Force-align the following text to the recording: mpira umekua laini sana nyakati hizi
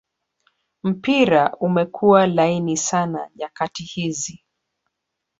mpira 0.83 1.55
umekua 1.59 2.27
laini 2.27 2.77
sana 2.77 3.29
nyakati 3.35 3.83
hizi 3.83 4.43